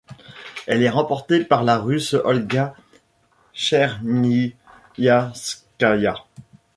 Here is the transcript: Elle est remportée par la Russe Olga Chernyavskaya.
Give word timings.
Elle 0.65 0.81
est 0.81 0.89
remportée 0.89 1.45
par 1.45 1.63
la 1.63 1.77
Russe 1.77 2.15
Olga 2.15 2.73
Chernyavskaya. 3.53 6.15